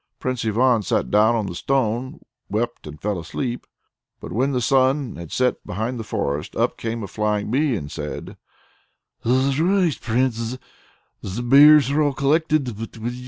Prince 0.19 0.43
Ivan 0.43 0.81
sat 0.81 1.11
down 1.11 1.35
on 1.35 1.45
the 1.45 1.53
stone, 1.53 2.21
wept, 2.49 2.87
and 2.87 2.99
fell 2.99 3.19
asleep. 3.19 3.67
But 4.19 4.31
when 4.31 4.51
the 4.51 4.59
sun 4.59 5.15
had 5.15 5.31
set 5.31 5.63
behind 5.63 5.99
the 5.99 6.03
forest, 6.03 6.55
up 6.55 6.75
came 6.75 7.05
flying 7.05 7.49
a 7.49 7.51
bee 7.51 7.75
and 7.75 7.91
said: 7.91 8.35
"Arise, 9.23 9.99
Prince! 9.99 10.57
The 11.21 11.43
mares 11.43 11.91
are 11.91 12.01
all 12.01 12.13
collected. 12.13 12.75